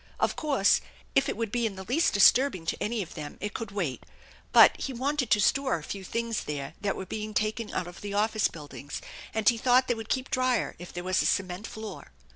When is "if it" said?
1.13-1.37